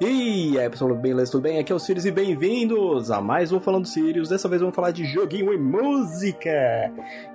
E 0.00 0.56
aí 0.56 0.70
pessoal, 0.70 0.94
beleza? 0.94 1.32
Tudo 1.32 1.42
bem? 1.42 1.58
Aqui 1.58 1.72
é 1.72 1.74
o 1.74 1.78
Sirius 1.80 2.04
e 2.04 2.12
bem-vindos 2.12 3.10
a 3.10 3.20
mais 3.20 3.50
um 3.50 3.58
Falando 3.58 3.84
Sirius. 3.84 4.28
Dessa 4.28 4.48
vez 4.48 4.60
vamos 4.60 4.76
falar 4.76 4.92
de 4.92 5.04
joguinho 5.04 5.52
e 5.52 5.58
música. 5.58 6.48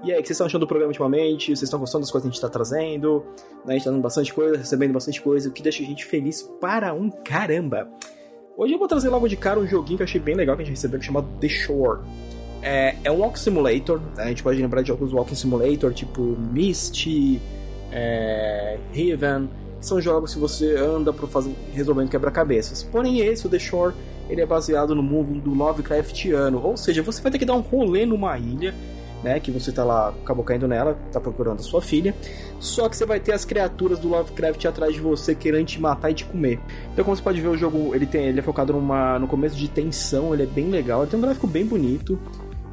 E 0.01 0.13
aí, 0.13 0.17
o 0.17 0.21
que 0.21 0.27
vocês 0.27 0.31
estão 0.31 0.47
achando 0.47 0.61
do 0.61 0.67
programa 0.67 0.87
ultimamente? 0.87 1.47
Vocês 1.47 1.63
estão 1.63 1.77
gostando 1.77 2.03
das 2.03 2.11
coisas 2.11 2.23
que 2.23 2.29
a 2.29 2.31
gente 2.31 2.41
está 2.41 2.47
trazendo? 2.47 3.25
Né? 3.65 3.73
A 3.73 3.73
gente 3.73 3.83
tá 3.83 3.91
dando 3.91 4.01
bastante 4.01 4.33
coisa, 4.33 4.57
recebendo 4.57 4.93
bastante 4.93 5.21
coisa, 5.21 5.49
o 5.49 5.51
que 5.51 5.61
deixa 5.61 5.83
a 5.83 5.85
gente 5.85 6.05
feliz 6.05 6.41
para 6.61 6.93
um 6.93 7.09
caramba. 7.09 7.89
Hoje 8.55 8.71
eu 8.71 8.79
vou 8.79 8.87
trazer 8.87 9.09
logo 9.09 9.27
de 9.27 9.35
cara 9.35 9.59
um 9.59 9.67
joguinho 9.67 9.97
que 9.97 10.03
eu 10.03 10.05
achei 10.05 10.21
bem 10.21 10.35
legal 10.35 10.55
que 10.55 10.61
a 10.61 10.65
gente 10.65 10.75
recebeu, 10.75 11.01
chamado 11.01 11.27
The 11.41 11.49
Shore. 11.49 11.99
É, 12.61 12.95
é 13.03 13.11
um 13.11 13.19
Walk 13.19 13.37
Simulator, 13.37 13.99
né? 14.15 14.23
a 14.23 14.27
gente 14.29 14.41
pode 14.41 14.61
lembrar 14.61 14.83
de 14.83 14.89
alguns 14.89 15.11
Walking 15.11 15.35
Simulator, 15.35 15.93
tipo 15.93 16.21
Misty, 16.21 17.41
é, 17.91 18.77
são 19.85 20.01
jogos 20.01 20.33
que 20.33 20.39
você 20.39 20.75
anda 20.75 21.11
para 21.11 21.27
fazer 21.27 21.53
resolvendo 21.73 22.09
quebra-cabeças. 22.09 22.83
Porém, 22.83 23.19
esse, 23.19 23.45
o 23.45 23.49
The 23.49 23.59
Shore, 23.59 23.93
ele 24.29 24.41
é 24.41 24.45
baseado 24.45 24.95
no 24.95 25.03
mundo 25.03 25.39
do 25.39 25.53
Lovecraftiano, 25.53 26.61
ou 26.63 26.77
seja, 26.77 27.03
você 27.03 27.21
vai 27.21 27.31
ter 27.31 27.37
que 27.37 27.45
dar 27.45 27.55
um 27.55 27.61
rolê 27.61 28.05
numa 28.05 28.37
ilha, 28.37 28.73
né, 29.23 29.39
que 29.39 29.51
você 29.51 29.71
tá 29.71 29.83
lá, 29.83 30.09
acabou 30.09 30.43
caindo 30.43 30.67
nela, 30.67 30.97
tá 31.11 31.19
procurando 31.19 31.59
a 31.59 31.63
sua 31.63 31.81
filha, 31.81 32.13
só 32.59 32.89
que 32.89 32.97
você 32.97 33.05
vai 33.05 33.19
ter 33.19 33.31
as 33.31 33.45
criaturas 33.45 33.97
do 33.99 34.09
Lovecraft 34.09 34.65
atrás 34.65 34.93
de 34.93 34.99
você 34.99 35.33
querendo 35.33 35.65
te 35.65 35.79
matar 35.79 36.11
e 36.11 36.13
te 36.13 36.25
comer. 36.25 36.59
Então, 36.91 37.05
como 37.05 37.15
você 37.15 37.23
pode 37.23 37.39
ver, 37.39 37.47
o 37.47 37.57
jogo 37.57 37.95
ele 37.95 38.05
tem, 38.05 38.25
ele 38.25 38.39
é 38.39 38.43
focado 38.43 38.73
numa, 38.73 39.17
no 39.19 39.27
começo 39.27 39.55
de 39.55 39.69
tensão, 39.69 40.33
ele 40.33 40.43
é 40.43 40.45
bem 40.45 40.69
legal, 40.69 41.01
ele 41.01 41.11
tem 41.11 41.17
um 41.17 41.21
gráfico 41.21 41.47
bem 41.47 41.65
bonito, 41.65 42.19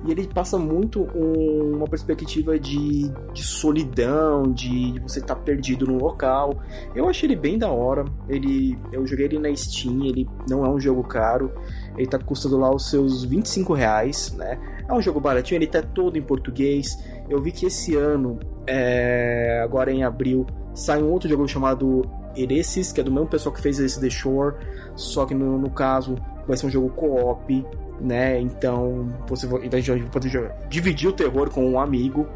e 0.05 0.11
ele 0.11 0.27
passa 0.27 0.59
muito 0.59 1.07
um, 1.15 1.77
uma 1.77 1.87
perspectiva 1.87 2.59
de, 2.59 3.11
de 3.33 3.43
solidão, 3.43 4.51
de, 4.51 4.99
você 5.01 5.19
estar 5.19 5.35
tá 5.35 5.41
perdido 5.41 5.87
no 5.87 5.99
local. 5.99 6.55
Eu 6.95 7.09
achei 7.09 7.27
ele 7.27 7.37
bem 7.37 7.59
da 7.59 7.71
hora. 7.71 8.05
Ele, 8.29 8.79
eu 8.93 9.07
joguei 9.07 9.27
ele 9.27 9.39
na 9.39 9.55
Steam, 9.55 10.05
ele 10.05 10.27
não 10.49 10.65
é 10.65 10.69
um 10.69 10.81
jogo 10.81 11.03
caro. 11.03 11.53
Ele 11.99 12.07
tá 12.07 12.19
custando 12.19 12.57
lá 12.57 12.75
os 12.75 12.89
seus 12.89 13.25
25 13.25 13.75
reais, 13.75 14.33
né? 14.33 14.59
É 14.89 14.93
um 14.93 15.03
jogo 15.03 15.21
baratinho, 15.21 15.59
ele 15.59 15.67
tá 15.67 15.83
todo 15.83 16.17
em 16.17 16.23
português. 16.23 16.99
Eu 17.29 17.41
vi 17.41 17.53
que 17.53 17.67
esse 17.67 17.95
ano, 17.95 18.39
é, 18.67 19.61
agora 19.63 19.93
em 19.93 20.03
abril, 20.03 20.47
sai 20.75 21.03
um 21.03 21.11
outro 21.11 21.29
jogo 21.29 21.47
chamado 21.47 22.03
Eresis, 22.35 22.91
que 22.91 23.01
é 23.03 23.05
do 23.05 23.13
mesmo 23.13 23.29
pessoal 23.29 23.55
que 23.55 23.61
fez 23.61 23.79
esse 23.79 24.01
The 24.01 24.09
Shore, 24.09 24.57
só 24.97 25.27
que 25.27 25.35
no, 25.35 25.59
no 25.59 25.71
caso 25.71 26.17
vai 26.47 26.57
ser 26.57 26.67
um 26.67 26.71
jogo 26.71 26.89
co-op 26.91 27.67
né? 28.01 28.41
Então 28.41 29.13
você 29.29 29.47
vai 29.47 29.69
poder 30.11 30.53
dividir 30.69 31.09
o 31.09 31.13
terror 31.13 31.51
com 31.51 31.65
um 31.65 31.79
amigo. 31.79 32.27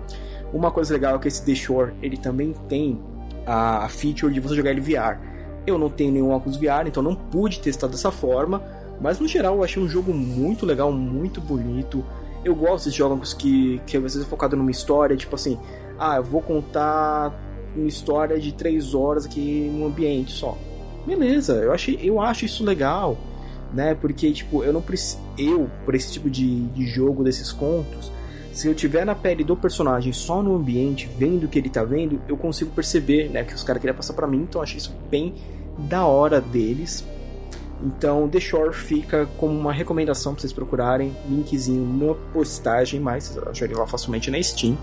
Uma 0.52 0.70
coisa 0.70 0.94
legal 0.94 1.16
é 1.16 1.18
que 1.18 1.28
esse 1.28 1.44
The 1.44 1.54
Shore 1.54 1.92
ele 2.02 2.16
também 2.16 2.52
tem 2.68 3.00
a 3.46 3.88
feature 3.88 4.32
de 4.32 4.40
você 4.40 4.54
jogar 4.54 4.70
ele 4.70 4.80
VR. 4.80 5.18
Eu 5.66 5.78
não 5.78 5.88
tenho 5.88 6.12
nenhum 6.12 6.30
óculos 6.30 6.56
VR, 6.56 6.86
então 6.86 7.02
não 7.02 7.14
pude 7.14 7.60
testar 7.60 7.86
dessa 7.86 8.10
forma, 8.10 8.62
mas 9.00 9.18
no 9.18 9.26
geral 9.26 9.56
eu 9.56 9.64
achei 9.64 9.82
um 9.82 9.88
jogo 9.88 10.12
muito 10.12 10.66
legal, 10.66 10.92
muito 10.92 11.40
bonito. 11.40 12.04
Eu 12.44 12.54
gosto 12.54 12.90
de 12.90 12.96
jogos 12.98 13.32
que, 13.32 13.80
que 13.86 13.96
às 13.96 14.02
vezes 14.02 14.22
é 14.22 14.26
focado 14.26 14.56
numa 14.56 14.70
história, 14.70 15.16
tipo 15.16 15.34
assim, 15.34 15.58
ah, 15.98 16.16
eu 16.16 16.22
vou 16.22 16.42
contar 16.42 17.32
uma 17.74 17.88
história 17.88 18.38
de 18.38 18.52
três 18.52 18.94
horas 18.94 19.24
aqui 19.24 19.70
num 19.72 19.86
ambiente 19.86 20.32
só. 20.32 20.56
Beleza, 21.06 21.54
eu, 21.54 21.72
achei, 21.72 21.98
eu 22.02 22.20
acho 22.20 22.44
isso 22.44 22.62
legal 22.62 23.16
né? 23.74 23.94
Porque, 23.94 24.30
tipo, 24.32 24.62
eu 24.62 24.72
não 24.72 24.80
preciso. 24.80 25.20
Eu, 25.36 25.70
por 25.84 25.94
esse 25.94 26.12
tipo 26.12 26.30
de, 26.30 26.66
de 26.68 26.86
jogo, 26.86 27.24
desses 27.24 27.52
contos, 27.52 28.10
se 28.52 28.68
eu 28.68 28.74
tiver 28.74 29.04
na 29.04 29.14
pele 29.14 29.42
do 29.42 29.56
personagem 29.56 30.12
só 30.12 30.40
no 30.42 30.54
ambiente, 30.54 31.10
vendo 31.18 31.44
o 31.44 31.48
que 31.48 31.58
ele 31.58 31.68
tá 31.68 31.82
vendo, 31.82 32.20
eu 32.28 32.36
consigo 32.36 32.70
perceber, 32.70 33.28
né? 33.28 33.42
Que 33.42 33.52
os 33.52 33.64
caras 33.64 33.80
queriam 33.80 33.96
passar 33.96 34.14
para 34.14 34.26
mim, 34.26 34.42
então 34.42 34.60
eu 34.60 34.62
achei 34.62 34.78
isso 34.78 34.94
bem 35.10 35.34
da 35.76 36.06
hora 36.06 36.40
deles. 36.40 37.04
Então, 37.82 38.28
The 38.28 38.38
Shore 38.38 38.72
fica 38.72 39.26
como 39.36 39.58
uma 39.58 39.72
recomendação 39.72 40.32
para 40.32 40.42
vocês 40.42 40.52
procurarem. 40.52 41.14
Linkzinho 41.28 41.84
na 41.84 42.14
postagem, 42.32 43.00
mas 43.00 43.24
vocês 43.24 43.46
acharem 43.46 43.76
lá 43.76 43.86
facilmente 43.86 44.30
na 44.30 44.40
Steam. 44.40 44.78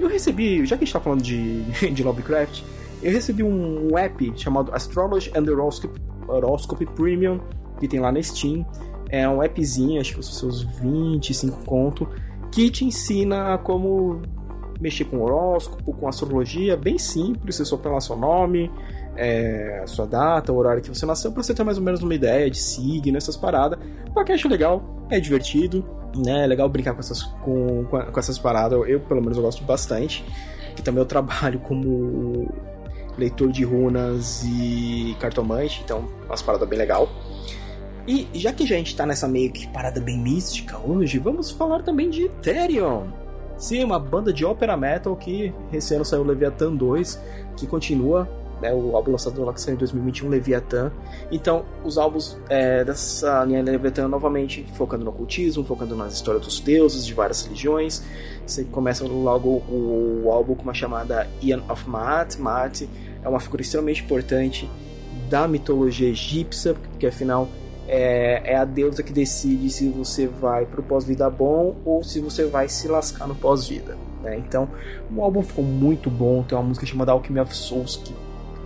Eu 0.00 0.08
recebi, 0.08 0.64
já 0.64 0.76
que 0.76 0.84
a 0.84 0.86
gente 0.86 0.94
tá 0.94 1.00
falando 1.00 1.22
de, 1.22 1.62
de 1.92 2.02
Lovecraft, 2.02 2.62
eu 3.02 3.12
recebi 3.12 3.42
um 3.42 3.96
app 3.98 4.32
chamado 4.36 4.74
Astrology 4.74 5.30
and 5.36 5.42
Horoscope, 5.42 6.00
Horoscope 6.26 6.86
Premium 6.86 7.38
que 7.82 7.88
tem 7.88 8.00
lá 8.00 8.12
na 8.12 8.22
Steam. 8.22 8.64
É 9.10 9.28
um 9.28 9.42
appzinho, 9.42 10.00
acho 10.00 10.14
que 10.14 10.22
são 10.22 10.50
seus 10.50 10.62
25 10.62 11.66
conto, 11.66 12.08
que 12.50 12.70
te 12.70 12.84
ensina 12.84 13.58
como 13.58 14.22
mexer 14.80 15.04
com 15.04 15.20
horóscopo, 15.20 15.92
com 15.92 16.08
astrologia, 16.08 16.76
bem 16.76 16.98
simples, 16.98 17.56
você 17.56 17.64
só 17.64 17.76
põe 17.76 17.92
lá 17.92 18.00
seu 18.00 18.16
nome, 18.16 18.70
é, 19.16 19.84
sua 19.86 20.06
data, 20.06 20.52
o 20.52 20.56
horário 20.56 20.82
que 20.82 20.88
você 20.88 21.04
nasceu, 21.04 21.30
para 21.30 21.42
você 21.42 21.54
ter 21.54 21.62
mais 21.62 21.76
ou 21.76 21.84
menos 21.84 22.02
uma 22.02 22.14
ideia 22.14 22.50
de 22.50 22.58
signo, 22.58 23.16
essas 23.16 23.36
paradas. 23.36 23.78
Pra 24.14 24.24
que 24.24 24.32
acho 24.32 24.48
legal, 24.48 24.82
é 25.10 25.20
divertido, 25.20 25.84
né? 26.16 26.44
É 26.44 26.46
legal 26.46 26.68
brincar 26.68 26.94
com 26.94 27.00
essas, 27.00 27.22
com, 27.22 27.84
com 27.84 28.18
essas 28.18 28.38
paradas, 28.38 28.72
eu, 28.72 28.86
eu, 28.86 29.00
pelo 29.00 29.20
menos 29.20 29.36
eu 29.36 29.42
gosto 29.42 29.62
bastante. 29.64 30.24
Que 30.74 30.82
também 30.82 31.00
eu 31.00 31.06
trabalho 31.06 31.58
como 31.60 32.48
leitor 33.18 33.52
de 33.52 33.62
runas 33.62 34.42
e 34.44 35.14
cartomante, 35.20 35.82
então 35.84 36.08
umas 36.26 36.40
paradas 36.40 36.68
bem 36.68 36.78
legal. 36.78 37.08
E 38.06 38.28
já 38.34 38.52
que 38.52 38.64
a 38.64 38.66
gente 38.66 38.96
tá 38.96 39.06
nessa 39.06 39.28
meio 39.28 39.52
que 39.52 39.66
parada 39.68 40.00
bem 40.00 40.18
mística 40.18 40.78
hoje, 40.78 41.18
vamos 41.18 41.50
falar 41.50 41.82
também 41.82 42.10
de 42.10 42.24
Ethereum. 42.24 43.06
Sim, 43.56 43.84
uma 43.84 43.98
banda 43.98 44.32
de 44.32 44.44
opera 44.44 44.76
metal 44.76 45.14
que 45.14 45.54
esse 45.72 45.94
ano 45.94 46.04
saiu 46.04 46.24
Leviathan 46.24 46.74
2, 46.74 47.22
que 47.56 47.64
continua, 47.64 48.28
né, 48.60 48.74
o 48.74 48.96
álbum 48.96 49.12
lançado 49.12 49.44
lá 49.44 49.52
que 49.52 49.60
saiu 49.60 49.76
em 49.76 49.78
2021, 49.78 50.28
Leviathan. 50.28 50.90
Então, 51.30 51.64
os 51.84 51.96
álbuns 51.96 52.36
é, 52.48 52.84
dessa 52.84 53.44
linha 53.44 53.62
Leviathan 53.62 54.08
novamente 54.08 54.66
focando 54.74 55.04
no 55.04 55.10
ocultismo, 55.10 55.64
focando 55.64 55.94
nas 55.94 56.14
histórias 56.14 56.44
dos 56.44 56.58
deuses 56.58 57.06
de 57.06 57.14
várias 57.14 57.42
religiões. 57.42 58.02
Você 58.44 58.64
começa 58.64 59.06
logo 59.06 59.62
o, 59.68 60.22
o 60.24 60.32
álbum 60.32 60.56
com 60.56 60.64
uma 60.64 60.74
chamada 60.74 61.28
Ian 61.40 61.62
of 61.68 61.88
Maat. 61.88 62.40
Maat 62.40 62.88
é 63.22 63.28
uma 63.28 63.38
figura 63.38 63.62
extremamente 63.62 64.02
importante 64.02 64.68
da 65.30 65.46
mitologia 65.46 66.08
egípcia, 66.08 66.74
porque 66.74 67.06
afinal 67.06 67.48
é, 67.88 68.52
é 68.52 68.56
a 68.56 68.64
deusa 68.64 69.02
que 69.02 69.12
decide 69.12 69.70
se 69.70 69.88
você 69.88 70.26
vai 70.26 70.66
pro 70.66 70.82
pós-vida 70.82 71.28
bom 71.28 71.76
ou 71.84 72.02
se 72.02 72.20
você 72.20 72.44
vai 72.46 72.68
se 72.68 72.88
lascar 72.88 73.26
no 73.26 73.34
pós-vida. 73.34 73.96
Né? 74.22 74.38
Então, 74.38 74.68
o 75.14 75.22
álbum 75.22 75.42
ficou 75.42 75.64
muito 75.64 76.08
bom. 76.08 76.42
Tem 76.42 76.56
uma 76.56 76.64
música 76.64 76.86
chamada 76.86 77.12
Alchemy 77.12 77.40
of 77.40 77.54
Souls 77.54 77.96
que, 77.96 78.14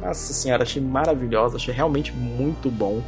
nossa 0.01 0.33
senhora, 0.33 0.63
achei 0.63 0.83
maravilhosa, 0.83 1.57
achei 1.57 1.75
realmente 1.75 2.13
muito 2.13 2.71
bom 2.71 3.03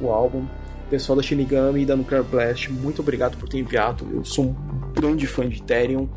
o 0.00 0.10
álbum. 0.10 0.44
Pessoal 0.90 1.16
da 1.16 1.22
Shinigami 1.22 1.82
e 1.82 1.86
da 1.86 1.96
Nuclear 1.96 2.22
Blast, 2.22 2.70
muito 2.70 3.02
obrigado 3.02 3.36
por 3.36 3.48
ter 3.48 3.58
enviado. 3.58 4.06
Eu 4.12 4.24
sou 4.24 4.44
um 4.44 4.56
grande 4.94 5.26
fã 5.26 5.48
de 5.48 5.58
Ethereum. 5.58 6.08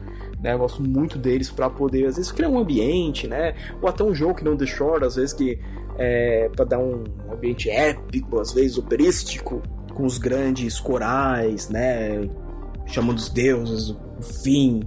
Né, 0.42 0.54
eu 0.54 0.58
gosto 0.58 0.82
muito 0.82 1.18
deles 1.18 1.50
para 1.50 1.70
poder, 1.70 2.06
às 2.06 2.16
vezes, 2.16 2.32
criar 2.32 2.50
um 2.50 2.58
ambiente, 2.58 3.28
né? 3.28 3.54
Ou 3.82 3.90
até 3.90 4.04
um 4.04 4.16
jogo 4.16 4.36
que 4.36 4.44
não 4.44 4.58
Shore, 4.66 5.04
às 5.04 5.16
vezes, 5.16 5.34
que 5.34 5.60
é, 5.98 6.50
para 6.56 6.64
dar 6.64 6.80
um 6.80 7.04
ambiente 7.30 7.70
épico, 7.70 8.40
às 8.40 8.54
vezes 8.54 8.78
operístico, 8.78 9.62
com 9.94 10.06
os 10.06 10.18
grandes 10.18 10.80
corais, 10.80 11.70
né? 11.70 12.30
Chamando 12.86 13.18
os 13.18 13.30
deuses, 13.30 13.90
o 13.90 14.24
fim, 14.42 14.82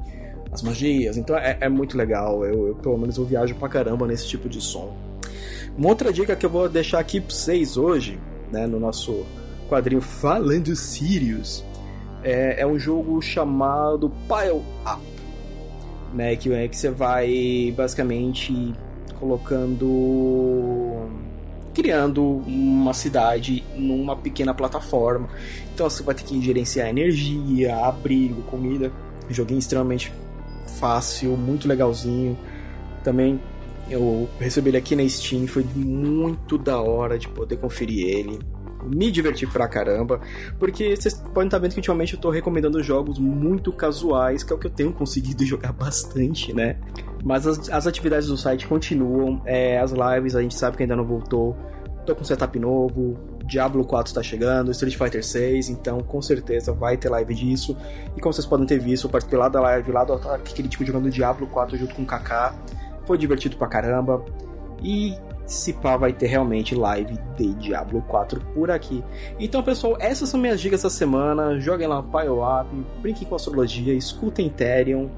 as 0.51 0.62
magias. 0.62 1.19
Então 1.19 1.37
é, 1.37 1.59
é 1.61 1.69
muito 1.69 1.99
legal. 1.99 2.45
Eu, 2.47 2.69
eu, 2.69 2.75
pelo 2.77 2.97
menos, 2.97 3.19
eu 3.19 3.25
viajo 3.27 3.55
pra 3.57 3.69
caramba 3.69 4.07
nesse 4.07 4.27
tipo 4.27 4.49
de 4.49 4.61
som. 4.61 4.97
Uma 5.77 5.89
outra 5.89 6.12
dica 6.12 6.35
que 6.35 6.47
eu 6.47 6.51
vou 6.51 6.69
deixar 6.69 6.99
aqui 6.99 7.21
pra 7.21 7.35
vocês 7.35 7.77
hoje, 7.77 8.19
né, 8.51 8.67
no 8.67 8.81
nosso 8.81 9.25
quadrinho 9.69 10.03
Falando 10.03 10.75
Sirius, 10.77 11.65
é, 12.23 12.61
é 12.61 12.67
um 12.67 12.79
jogo 12.79 13.21
chamado 13.23 14.11
Pile 14.29 14.62
Up. 14.87 15.03
Né, 16.12 16.37
que 16.37 16.53
é 16.53 16.69
que 16.69 16.77
você 16.77 16.91
vai 16.91 17.73
basicamente 17.75 18.75
colocando 19.19 21.09
criando 21.73 22.23
uma 22.47 22.93
cidade 22.93 23.64
numa 23.75 24.14
pequena 24.14 24.53
plataforma. 24.53 25.29
Então 25.73 25.88
você 25.88 26.03
vai 26.03 26.14
ter 26.14 26.25
que 26.25 26.41
gerenciar 26.43 26.88
energia, 26.88 27.75
abrigo, 27.76 28.43
comida. 28.43 28.93
Joguinho 29.31 29.59
extremamente 29.59 30.12
fácil, 30.79 31.37
muito 31.37 31.67
legalzinho. 31.67 32.37
Também 33.03 33.41
eu 33.88 34.29
recebi 34.38 34.69
ele 34.70 34.76
aqui 34.76 34.94
na 34.94 35.09
Steam, 35.09 35.47
foi 35.47 35.64
muito 35.75 36.59
da 36.59 36.81
hora 36.81 37.19
de 37.19 37.29
poder 37.29 37.56
conferir 37.56 38.06
ele 38.06 38.38
me 38.84 39.11
diverti 39.11 39.46
pra 39.46 39.69
caramba, 39.69 40.20
porque 40.58 40.96
vocês 40.96 41.14
podem 41.14 41.46
estar 41.46 41.58
vendo 41.58 41.73
que 41.73 41.79
ultimamente 41.79 42.14
eu 42.14 42.20
tô 42.20 42.31
recomendando 42.31 42.82
jogos 42.82 43.19
muito 43.19 43.73
casuais, 43.73 44.43
que 44.43 44.52
é 44.52 44.56
o 44.56 44.58
que 44.58 44.67
eu 44.67 44.70
tenho 44.70 44.93
conseguido 44.94 45.44
jogar 45.44 45.73
bastante, 45.73 46.52
né? 46.52 46.76
Mas 47.25 47.46
as, 47.46 47.69
as 47.69 47.87
atividades 47.87 48.29
do 48.29 48.37
site 48.37 48.67
continuam, 48.67 49.40
é, 49.44 49.79
as 49.79 49.93
lives 49.93 50.34
a 50.34 50.43
gente 50.43 50.55
sabe 50.55 50.76
que 50.76 50.82
ainda 50.82 50.96
não 50.96 51.05
voltou, 51.05 51.56
tô 52.05 52.14
com 52.14 52.25
setup 52.25 52.58
novo, 52.58 53.17
Diablo 53.44 53.84
4 53.84 54.11
está 54.11 54.23
chegando, 54.23 54.70
Street 54.70 54.96
Fighter 54.96 55.25
6, 55.25 55.69
então 55.69 56.00
com 56.00 56.20
certeza 56.20 56.73
vai 56.73 56.96
ter 56.96 57.08
live 57.08 57.35
disso. 57.35 57.76
E 58.17 58.20
como 58.20 58.32
vocês 58.32 58.46
podem 58.46 58.67
ter 58.67 58.78
visto, 58.78 59.05
eu 59.05 59.11
participei 59.11 59.38
lá 59.38 59.49
da 59.49 59.61
live, 59.61 59.93
lá 59.93 60.05
do 60.05 60.14
aquele 60.14 60.69
tipo 60.69 60.85
jogando 60.85 61.11
Diablo 61.11 61.46
4 61.46 61.76
junto 61.76 61.94
com 61.94 62.02
o 62.02 62.06
Kaká. 62.06 62.55
Foi 63.06 63.19
divertido 63.19 63.56
pra 63.56 63.67
caramba. 63.67 64.25
E 64.82 65.17
se 65.47 65.73
pá 65.73 65.97
vai 65.97 66.12
ter 66.12 66.27
realmente 66.27 66.75
live 66.75 67.19
de 67.37 67.55
Diablo 67.55 68.03
4 68.09 68.41
por 68.55 68.71
aqui. 68.71 69.03
Então, 69.39 69.62
pessoal, 69.62 69.97
essas 69.99 70.29
são 70.29 70.41
minhas 70.41 70.61
dicas 70.61 70.81
essa 70.81 70.91
semana. 70.91 71.59
Joguem 71.61 71.87
lá 71.87 72.03
Pile 72.03 72.29
Up, 72.29 72.69
brinquem 73.00 73.27
com 73.27 73.35
astrologia, 73.35 73.94
escutem 73.94 74.49
Therion 74.49 75.09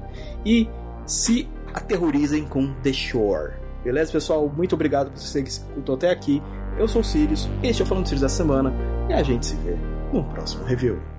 e 0.45 0.69
se 1.05 1.47
aterrorizem 1.73 2.45
com 2.45 2.73
The 2.81 2.93
Shore. 2.93 3.53
Beleza, 3.83 4.11
pessoal? 4.11 4.51
Muito 4.55 4.73
obrigado 4.73 5.11
por 5.11 5.19
você 5.19 5.43
que 5.43 5.49
escutou 5.49 5.95
até 5.95 6.09
aqui. 6.09 6.41
Eu 6.77 6.87
sou 6.87 7.01
o 7.01 7.03
Sirius, 7.03 7.47
este 7.63 7.81
é 7.81 7.85
o 7.85 7.87
Falando 7.87 8.05
Sirius 8.05 8.21
da 8.21 8.29
Semana 8.29 8.73
e 9.09 9.13
a 9.13 9.23
gente 9.23 9.45
se 9.45 9.55
vê 9.57 9.77
no 10.11 10.23
próximo 10.23 10.65
review. 10.65 11.14